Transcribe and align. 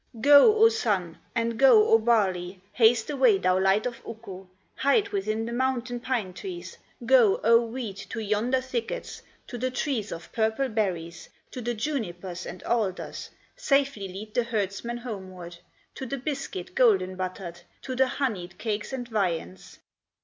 Go, 0.19 0.55
O 0.57 0.67
Sun, 0.67 1.19
and 1.35 1.59
go, 1.59 1.87
O 1.89 1.99
barley, 1.99 2.59
Haste 2.73 3.11
away, 3.11 3.37
thou 3.37 3.59
light 3.59 3.85
of 3.85 4.01
Ukko, 4.03 4.49
Hide 4.77 5.09
within 5.09 5.45
the 5.45 5.53
mountain 5.53 5.99
pine 5.99 6.33
trees, 6.33 6.75
Go, 7.05 7.39
O 7.43 7.61
wheat, 7.63 8.07
to 8.09 8.19
yonder 8.19 8.61
thickets, 8.61 9.21
To 9.45 9.59
the 9.59 9.69
trees 9.69 10.11
of 10.11 10.31
purple 10.31 10.69
berries, 10.69 11.29
To 11.51 11.61
the 11.61 11.75
junipers 11.75 12.47
and 12.47 12.63
alders, 12.63 13.29
Safely 13.55 14.07
lead 14.07 14.33
the 14.33 14.41
herdsman 14.45 14.97
homeward 14.97 15.57
To 15.93 16.07
the 16.07 16.17
biscuit 16.17 16.73
golden 16.73 17.15
buttered, 17.15 17.61
To 17.83 17.95
the 17.95 18.07
honeyed 18.07 18.57
cakes 18.57 18.91
and 18.91 19.07
viands!" 19.07 19.77